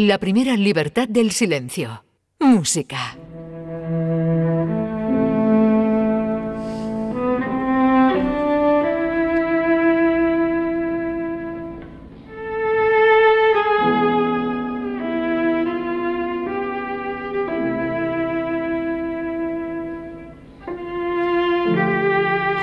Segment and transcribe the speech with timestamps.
[0.00, 2.04] La primera libertad del silencio.
[2.38, 3.16] Música.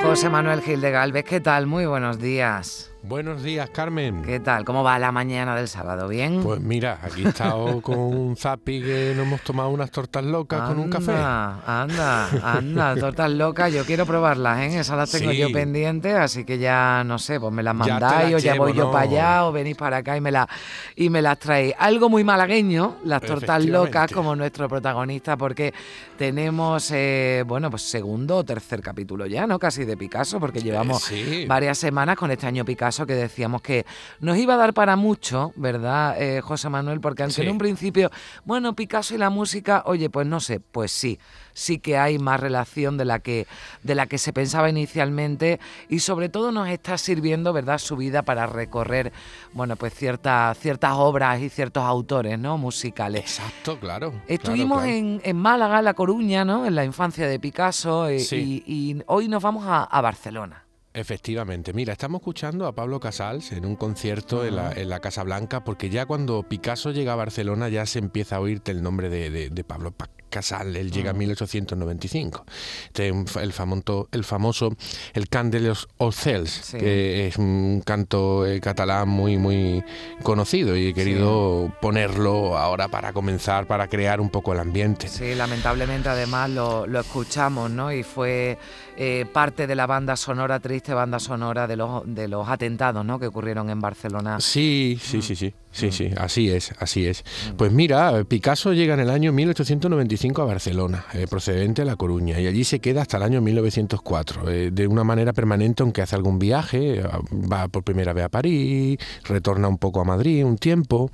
[0.01, 1.67] José Manuel Gil de Galvez, ¿qué tal?
[1.67, 2.94] Muy buenos días.
[3.07, 4.23] Buenos días, Carmen.
[4.23, 4.65] ¿Qué tal?
[4.65, 6.07] ¿Cómo va la mañana del sábado?
[6.07, 6.41] ¿Bien?
[6.41, 10.61] Pues mira, aquí he estado con un zapi que nos hemos tomado unas tortas locas
[10.69, 11.11] con un café.
[11.11, 13.71] Anda, anda, tortas locas.
[13.71, 14.79] Yo quiero probarlas, ¿eh?
[14.79, 18.39] Esas las tengo yo pendientes, así que ya no sé, pues me las mandáis o
[18.39, 20.49] ya voy yo para allá o venís para acá y me, la,
[20.95, 21.75] y me las traéis.
[21.77, 25.75] Algo muy malagueño, las tortas locas, como nuestro protagonista, porque
[26.17, 29.59] tenemos, eh, bueno, pues segundo o tercer capítulo ya, ¿no?
[29.59, 31.11] Casi de Picasso, porque llevamos
[31.45, 33.85] varias semanas con este año Picasso que decíamos que
[34.19, 37.01] nos iba a dar para mucho, ¿verdad, eh, José Manuel?
[37.01, 38.09] Porque aunque en un principio,
[38.45, 41.19] bueno, Picasso y la música, oye, pues no sé, pues sí,
[41.53, 43.47] sí que hay más relación de la que,
[43.83, 48.21] de la que se pensaba inicialmente y sobre todo nos está sirviendo, ¿verdad?, su vida
[48.21, 49.11] para recorrer,
[49.53, 53.21] bueno, pues ciertas, ciertas obras y ciertos autores, ¿no?, musicales.
[53.21, 54.13] Exacto, claro.
[54.27, 59.27] Estuvimos En, en, Málaga, La Coruña, ¿no?, en la infancia de Picasso eh, y, hoy
[59.27, 60.64] nos vamos a Barcelona.
[60.95, 65.89] Efectivamente, mira, estamos escuchando a Pablo Casals en un concierto en, la, Casa Blanca, porque
[65.89, 69.49] ya cuando Picasso llega a Barcelona ya se empieza a oírte el nombre de, de,
[69.49, 69.93] de Pablo
[70.35, 72.45] Casal, él llega en 1895.
[72.45, 72.51] Ah.
[72.87, 74.75] Este el, famoso, el famoso
[75.13, 79.81] El Cant de los Ocels, que es un canto eh, catalán muy, muy
[80.23, 85.07] conocido y he querido ponerlo ahora para comenzar, para crear un poco el ambiente.
[85.07, 87.93] Sí, lamentablemente además lo, lo escuchamos, ¿no?
[87.93, 88.57] Y fue
[88.97, 93.19] eh, parte de la banda sonora, triste banda sonora de los, de los atentados, ¿no?
[93.19, 94.39] Que ocurrieron en Barcelona.
[94.39, 95.53] Sí, sí, sí, sí.
[95.75, 97.25] Sí, sí, así es, así es.
[97.57, 102.39] Pues mira, Picasso llega en el año 1895 a Barcelona, eh, procedente de La Coruña,
[102.39, 106.15] y allí se queda hasta el año 1904, eh, de una manera permanente, aunque hace
[106.15, 107.03] algún viaje, eh,
[107.51, 111.11] va por primera vez a París, retorna un poco a Madrid un tiempo,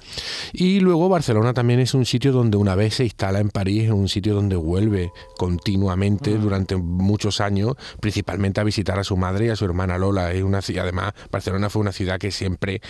[0.54, 3.92] y luego Barcelona también es un sitio donde una vez se instala en París, es
[3.92, 9.50] un sitio donde vuelve continuamente durante muchos años, principalmente a visitar a su madre y
[9.50, 10.32] a su hermana Lola.
[10.32, 12.82] Es una, además, Barcelona fue una ciudad que siempre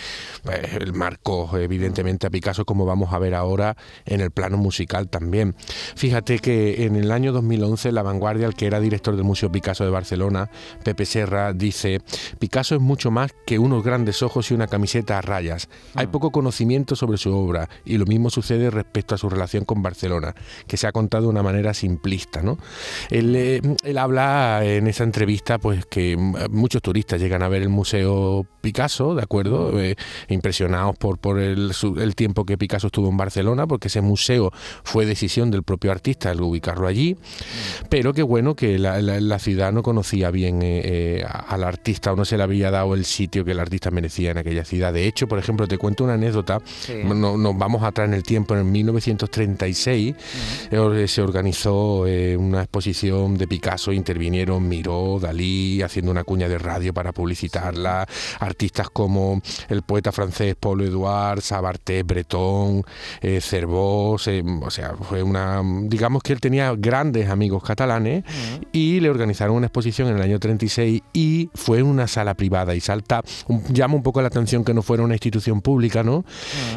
[0.79, 5.55] el marcó evidentemente a Picasso, como vamos a ver ahora en el plano musical también.
[5.95, 9.83] Fíjate que en el año 2011 La Vanguardia, el que era director del Museo Picasso
[9.83, 10.49] de Barcelona,
[10.83, 12.01] Pepe Serra, dice,
[12.39, 15.69] Picasso es mucho más que unos grandes ojos y una camiseta a rayas.
[15.95, 16.11] Hay ah.
[16.11, 20.35] poco conocimiento sobre su obra y lo mismo sucede respecto a su relación con Barcelona,
[20.67, 22.41] que se ha contado de una manera simplista.
[22.41, 22.57] ¿no?
[23.09, 26.17] Él, eh, él habla en esa entrevista pues que
[26.61, 29.79] muchos turistas llegan a ver el Museo Picasso, ¿de acuerdo?
[29.81, 29.95] Eh,
[30.29, 34.51] impresionados por, por el el, tiempo que Picasso estuvo en Barcelona, porque ese museo
[34.83, 37.17] fue decisión del propio artista el ubicarlo allí,
[37.89, 42.25] pero que bueno que la, ciudad no conocía bien eh, eh, al artista o no
[42.25, 44.93] se le había dado el sitio que el artista merecía en aquella ciudad.
[44.93, 46.59] De hecho, por ejemplo, te cuento una anécdota,
[47.03, 50.15] nos vamos atrás en el tiempo, en 1936
[50.71, 52.01] eh, se organizó
[52.37, 58.07] una exposición de Picasso, intervinieron Miró, Dalí, haciendo una cuña de radio para publicitarla,
[58.39, 62.83] artistas como el poeta francés Paul Edouard, Sabarté, Bretón,
[63.21, 68.23] eh, eh, o sea, fue una, digamos que él tenía grandes amigos catalanes
[68.71, 72.75] y le organizaron una exposición en el año 36 y fue en una sala privada
[72.75, 73.21] y salta,
[73.69, 76.25] llama un poco la atención que no fuera una institución pública, ¿no?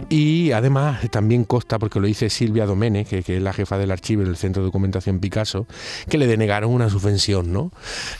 [0.08, 4.22] Y además también consta, porque lo dice Silvia Domene, que, es la jefa del archivo
[4.22, 5.66] del Centro de Documentación Picasso,
[6.08, 7.72] que le denegaron una subvención, ¿no?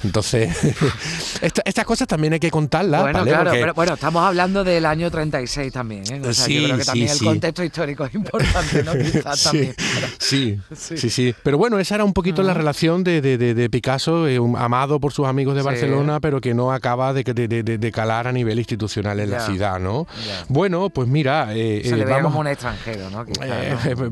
[0.03, 0.57] Entonces,
[1.41, 3.03] estas cosas también hay que contarlas.
[3.03, 6.35] Bueno, claro, pero bueno, estamos hablando del año 36 también, ¿eh?
[6.35, 8.93] sí, yo creo que también el contexto histórico es importante, ¿no?
[8.99, 9.75] Quizás también.
[10.19, 14.39] Sí, sí, sí, Pero bueno, esa era un poquito la relación de, de, Picasso, eh,
[14.57, 18.59] amado por sus amigos de Barcelona, pero que no acaba de, de, calar a nivel
[18.59, 20.07] institucional en la ciudad, ¿no?
[20.49, 21.55] Bueno, pues mira...
[21.55, 23.25] Eh, Se le eh, vamos, como un extranjero, ¿no?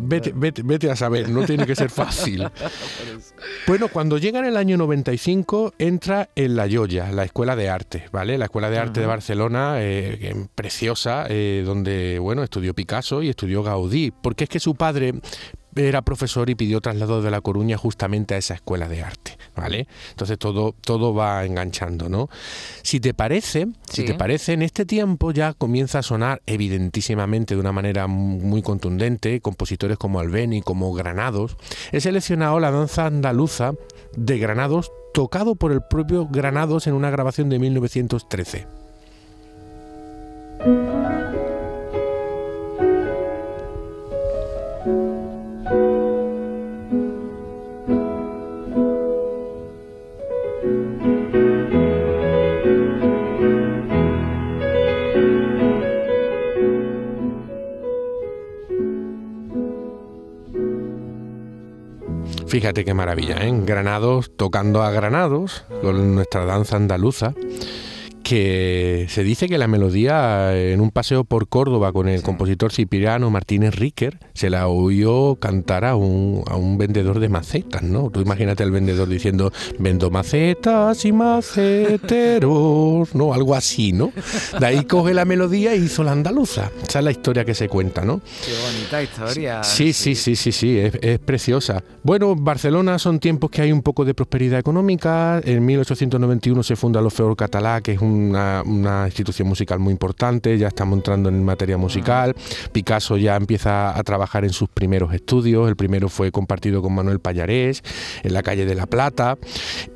[0.00, 2.48] vete, vete, vete, a saber, no tiene que ser fácil.
[3.66, 8.04] bueno, cuando llega en el año 95, entra en La Joya, la Escuela de Arte,
[8.12, 8.38] ¿vale?
[8.38, 9.78] La Escuela de Arte de Barcelona,
[10.54, 11.26] preciosa,
[11.64, 15.14] donde bueno, estudió Picasso y estudió Gaudí, porque es que su padre
[15.74, 19.88] era profesor y pidió traslado de La Coruña justamente a esa escuela de arte, ¿vale?
[20.10, 22.28] Entonces todo, todo va enganchando, ¿no?
[22.82, 27.60] Si te parece, si te parece, en este tiempo ya comienza a sonar evidentísimamente de
[27.60, 31.56] una manera muy contundente, compositores como Albeni, como Granados.
[31.90, 33.72] He seleccionado la danza andaluza
[34.14, 38.81] de Granados tocado por el propio Granados en una grabación de 1913.
[62.52, 63.50] Fíjate qué maravilla, ¿eh?
[63.64, 67.32] Granados tocando a Granados, con nuestra danza andaluza
[68.32, 73.28] que se dice que la melodía en un paseo por Córdoba con el compositor Cipriano
[73.28, 78.08] Martínez Riquer se la oyó cantar a un, a un vendedor de macetas, ¿no?
[78.08, 81.94] Tú imagínate al vendedor diciendo, vendo macetas y maceteros,
[83.14, 83.34] ¿no?
[83.34, 84.12] Algo así, ¿no?
[84.58, 86.70] De ahí coge la melodía y hizo la andaluza.
[86.88, 88.22] Esa es la historia que se cuenta, ¿no?
[88.46, 89.62] Qué bonita historia.
[89.62, 91.84] Sí, sí, sí, sí, sí, es, es preciosa.
[92.02, 95.38] Bueno, Barcelona son tiempos que hay un poco de prosperidad económica.
[95.44, 100.56] En 1891 se funda los Feor Catalá, que es un una, institución musical muy importante,
[100.58, 102.34] ya estamos entrando en materia musical.
[102.72, 107.20] Picasso ya empieza a trabajar en sus primeros estudios, el primero fue compartido con Manuel
[107.20, 107.82] Payarés
[108.22, 109.38] en la calle de La Plata.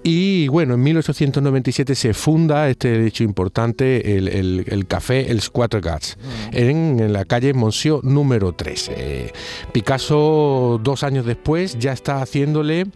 [0.02, 6.17] Y bueno, en 1897 se funda este hecho importante, el, café El Quatre Gats,
[6.52, 8.90] en, la calle Monsieur número 3.
[8.94, 9.32] Eh,
[9.72, 12.87] Picasso, dos años después, ya está haciéndole,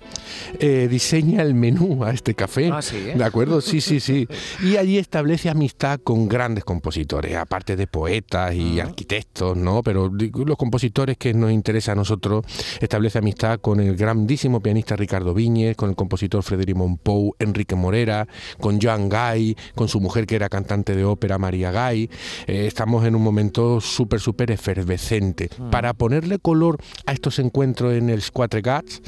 [0.58, 2.70] eh, diseña el menú a este café.
[2.72, 3.14] Ah, ¿eh?
[3.16, 3.60] ¿De acuerdo?
[3.60, 4.28] Sí, sí, sí.
[4.62, 9.82] Y allí está establece amistad con grandes compositores, aparte de poetas y arquitectos, ¿no?
[9.82, 12.44] Pero los compositores que nos interesa a nosotros,
[12.80, 18.28] establece amistad con el grandísimo pianista Ricardo Viñez, con el compositor Frederic Monpou, Enrique Morera,
[18.60, 22.08] con Joan Gay, con su mujer que era cantante de ópera María Gay.
[22.46, 25.50] Eh, estamos en un momento súper, súper efervescente.
[25.72, 29.02] Para ponerle color a estos encuentros en el Squatre Gats,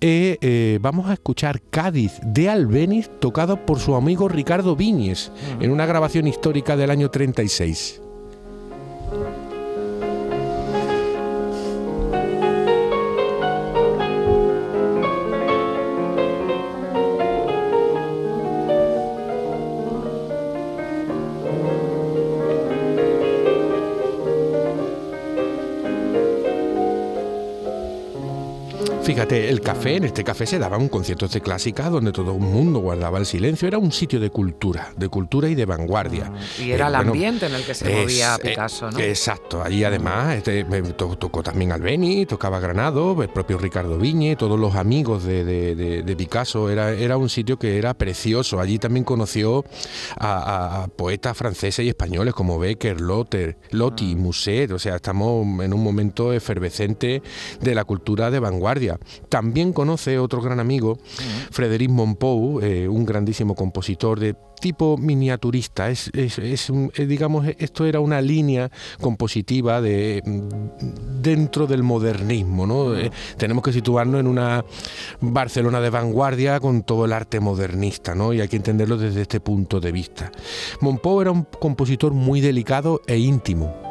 [0.00, 5.70] eh, eh, vamos a escuchar Cádiz de Albeniz tocado por su amigo Ricardo Viñez en
[5.70, 8.02] una grabación histórica del año 36.
[29.10, 32.78] Fíjate, el café, en este café se daban conciertos de clásica donde todo el mundo
[32.78, 33.66] guardaba el silencio.
[33.66, 36.30] Era un sitio de cultura, de cultura y de vanguardia.
[36.60, 39.00] Y era el ambiente en el que se movía eh, Picasso, ¿no?
[39.00, 39.64] exacto.
[39.64, 40.64] Allí además este,
[40.96, 46.70] tocó, también Albeni, tocaba Granado, el propio Ricardo Viñe, todos los amigos de, Picasso.
[46.70, 48.60] Era, era un sitio que era precioso.
[48.60, 49.64] Allí también conoció
[50.20, 54.20] a, poetas franceses y españoles como Becker, Lotter, Lotti, ah.
[54.20, 54.70] Musset.
[54.70, 57.24] O sea, estamos en un momento efervescente
[57.60, 58.99] de la cultura de vanguardia.
[59.28, 60.98] También conoce otro gran amigo,
[61.50, 65.90] Frédéric Monpou, eh, un grandísimo compositor de tipo miniaturista.
[65.90, 68.70] Es, eh, digamos, esto era una línea
[69.00, 72.66] compositiva de mm, dentro del modernismo.
[72.66, 72.96] ¿no?
[72.96, 74.64] Eh, tenemos que situarnos en una
[75.20, 78.32] Barcelona de vanguardia con todo el arte modernista, ¿no?
[78.32, 80.30] y hay que entenderlo desde este punto de vista.
[80.80, 83.89] Monpou era un compositor muy delicado e íntimo.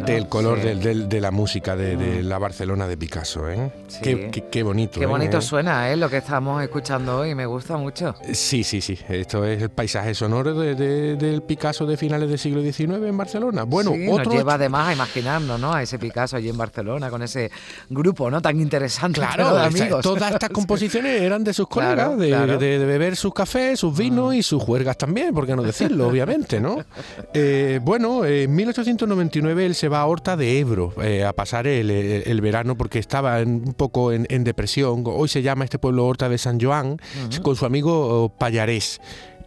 [0.00, 2.26] Fíjate el color de la música de, mm.
[2.26, 3.70] la Barcelona de Picasso, ¿eh?
[4.02, 4.98] Qué, bonito.
[4.98, 5.42] Qué bonito ¿eh?
[5.42, 5.96] suena, ¿eh?
[5.96, 8.14] Lo que estamos escuchando hoy, me gusta mucho.
[8.32, 8.98] Sí, sí, sí.
[9.10, 13.64] Esto es el paisaje sonoro del Picasso de finales del siglo XIX en Barcelona.
[13.64, 14.24] Bueno, otro...
[14.24, 15.74] nos lleva además a imaginarnos, ¿no?
[15.74, 17.50] A ese Picasso allí en Barcelona con ese
[17.90, 18.40] grupo, ¿no?
[18.40, 19.20] Tan interesante.
[19.20, 20.02] Claro, de amigos.
[20.02, 24.38] todas estas composiciones eran de sus colegas, de, beber sus cafés, sus vinos mm.
[24.38, 26.78] y sus juergas también, por qué no decirlo, obviamente, ¿no?
[27.32, 32.40] Eh, bueno, en 1899 él se va a Horta de Ebro eh, a pasar el,
[32.40, 35.02] verano porque estaba un poco en, depresión.
[35.06, 36.96] Hoy se llama este pueblo Horta de San Joan,
[37.42, 39.00] con su amigo Payarés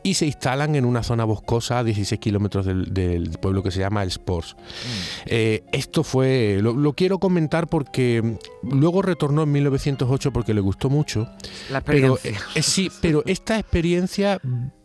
[0.03, 4.03] y se instalan en una zona boscosa a 16 kilómetros del, pueblo que se llama
[4.03, 4.55] El Spors.
[4.55, 5.21] Mm.
[5.27, 11.29] Eh, esto fue, lo, quiero comentar porque luego retornó en 1908 porque le gustó mucho.
[11.71, 14.39] La Pero, eh, sí, pero esta experiencia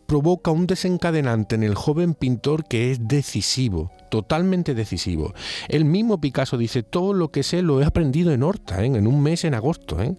[0.07, 5.33] provoca un desencadenante en el joven pintor que es decisivo totalmente decisivo.
[5.67, 8.87] El mismo Picasso dice, todo lo que sé lo he aprendido en Horta, ¿eh?
[8.87, 10.01] en un mes en agosto.
[10.01, 10.15] ¿eh?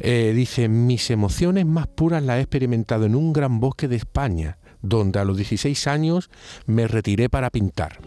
[0.00, 4.58] Eh, dice, mis emociones más puras las he experimentado en un gran bosque de España,
[4.82, 6.30] donde a los 16 años
[6.66, 7.98] me retiré para pintar.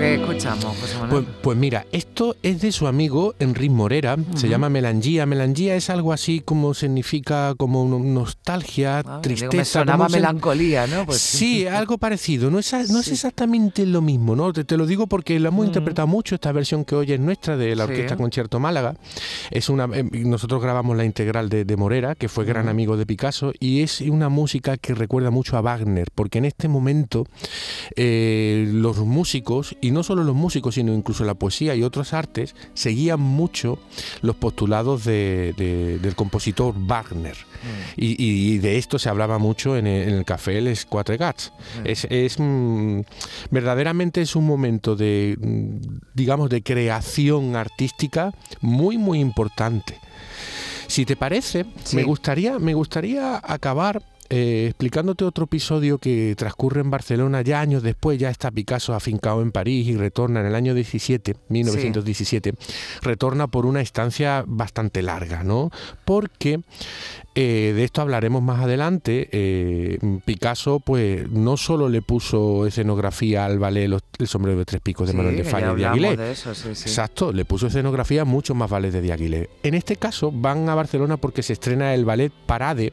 [0.00, 4.70] Que escuchamos, José Pues, pues, mira, esto es de su amigo Enrique Morera, se llama
[4.70, 5.26] Melangía.
[5.26, 9.56] Melangía es algo así como significa como nostalgia, ah, tristeza.
[9.56, 11.04] me sonaba melancolía, ¿no?
[11.04, 12.50] Pues, sí, algo parecido.
[12.50, 14.52] No es, no es exactamente lo mismo, ¿no?
[14.54, 17.76] Te, lo digo porque lo hemos interpretado mucho, esta versión que hoy es nuestra de
[17.76, 18.94] la Orquesta Concierto Málaga.
[19.50, 23.04] Es una, eh, nosotros grabamos la integral de, de Morera, que fue gran amigo de
[23.04, 27.26] Picasso, y es una música que recuerda mucho a Wagner, porque en este momento
[27.96, 32.54] eh, los músicos, y no solo los músicos, sino incluso la poesía y otras artes,
[32.74, 33.78] seguían mucho
[34.22, 37.36] los postulados del compositor Wagner.
[37.36, 37.92] Mm.
[37.96, 41.52] Y, de esto se hablaba mucho en el, café Les Quatre Gats.
[41.82, 41.86] Mm.
[42.10, 43.00] Es, mm,
[43.50, 45.36] verdaderamente es un momento de,
[46.14, 49.98] digamos, de creación artística muy, muy importante.
[50.86, 56.90] Si te parece, me gustaría, me gustaría acabar eh, explicándote otro episodio que transcurre en
[56.90, 60.72] Barcelona ya años después, ya está Picasso afincado en París y retorna en el año
[60.72, 62.54] 17, 1917,
[63.02, 65.70] retorna por una estancia bastante larga, ¿no?
[66.04, 66.60] Porque
[67.34, 69.28] eh, de esto hablaremos más adelante.
[69.32, 75.08] Eh, Picasso, pues, no solo le puso escenografía al ballet El sombrero de tres picos
[75.08, 76.12] de Manuel de Falla y de Aguilé.
[76.12, 79.50] Exacto, le puso escenografía a muchos más ballets de Aguilé.
[79.64, 82.92] En este caso, van a Barcelona porque se estrena el ballet Parade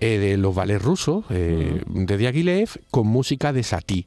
[0.00, 4.06] eh, de los ballets rusos eh, de Diaghilev con música de Satie.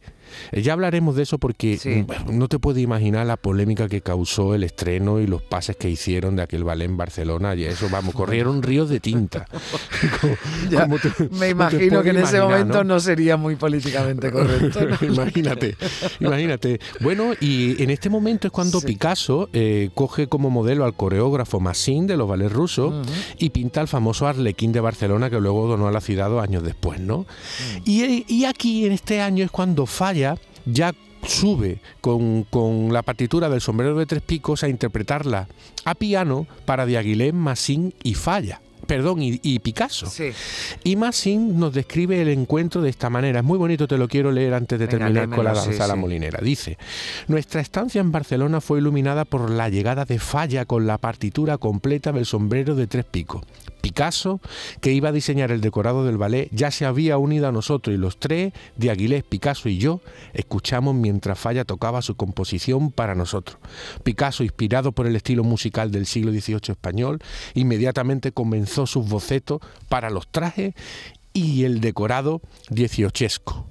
[0.51, 4.55] Eh, ya hablaremos de eso porque mm, no te puedes imaginar la polémica que causó
[4.55, 7.55] el estreno y los pases que hicieron de aquel ballet en Barcelona.
[7.55, 9.45] Y eso, vamos, corrieron ríos de tinta.
[11.31, 12.99] me imagino que en ese momento ¿no?
[12.99, 14.79] sería muy políticamente correcto.
[15.05, 15.75] imagínate,
[16.19, 16.79] imagínate.
[16.99, 22.07] Bueno, y en este momento es cuando Picasso eh, coge como modelo al coreógrafo Massin
[22.07, 23.07] de los ballets rusos
[23.37, 26.63] y pinta el famoso Arlequín de Barcelona que luego donó a la ciudad dos años
[26.63, 27.19] después, ¿no?
[27.19, 27.81] Mm.
[27.85, 30.16] y, y aquí en este año es cuando falla
[30.65, 30.93] ya
[31.23, 32.45] sube con,
[32.91, 35.47] la partitura del sombrero de tres picos a interpretarla
[35.85, 40.11] a piano para Diaghilev, Massin y Falla perdón, y, Picasso.
[40.83, 43.39] Y Massin nos describe el encuentro de esta manera.
[43.39, 45.95] Es muy bonito, te lo quiero leer antes de terminar con la danza a la
[45.95, 46.39] molinera.
[46.41, 46.77] Dice,
[47.27, 52.11] nuestra estancia en Barcelona fue iluminada por la llegada de Falla con la partitura completa
[52.11, 53.43] del sombrero de tres picos.
[53.81, 54.41] Picasso,
[54.81, 57.97] que iba a diseñar el decorado del ballet, ya se había unido a nosotros y
[57.97, 60.01] los tres, de Aguilés, Picasso y yo,
[60.33, 63.57] escuchamos mientras Falla tocaba su composición para nosotros.
[64.03, 67.19] Picasso, inspirado por el estilo musical del siglo XVIII español,
[67.53, 70.75] inmediatamente comenzó sus bocetos para los trajes
[71.33, 73.65] y el decorado dieciochesco.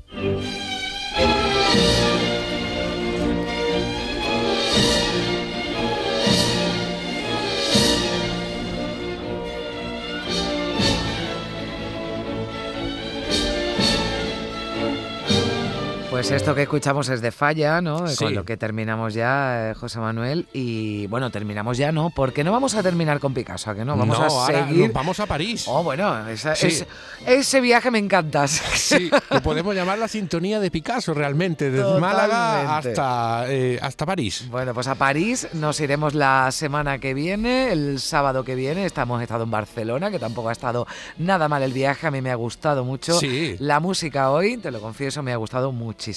[16.29, 18.05] Pues esto que escuchamos es de Falla, ¿no?
[18.19, 20.49] Con lo que terminamos ya, eh, José Manuel.
[20.53, 22.11] Y bueno, terminamos ya, ¿no?
[22.11, 23.97] Porque no vamos a terminar con Picasso, que no?
[23.97, 24.91] Vamos a seguir.
[24.93, 25.67] vamos a París.
[25.69, 28.47] Oh, bueno, ese viaje me encanta.
[28.87, 34.47] Sí, lo podemos llamar la sintonía de Picasso realmente, desde Málaga hasta, eh, hasta París.
[34.49, 38.85] Bueno, pues a París nos iremos la semana que viene, el sábado que viene.
[38.85, 40.87] Estamos estado en Barcelona, que tampoco ha estado
[41.19, 42.07] nada mal el viaje.
[42.07, 43.19] A mí me ha gustado mucho.
[43.19, 43.57] Sí.
[43.59, 45.73] La música hoy, te lo confieso, me ha gustado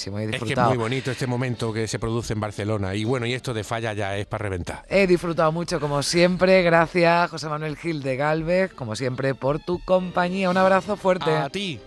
[0.06, 2.94] es que es muy bonito este momento que se produce en Barcelona.
[2.94, 4.84] Y bueno, y esto de falla ya es para reventar.
[4.88, 6.62] He disfrutado mucho, como siempre.
[6.62, 10.50] Gracias, José Manuel Gil de Galvez, como siempre, por tu compañía.
[10.50, 11.30] Un abrazo fuerte.
[11.30, 11.80] A ti.